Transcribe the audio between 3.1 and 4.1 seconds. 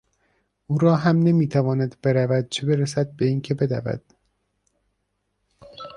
به اینکه بدود!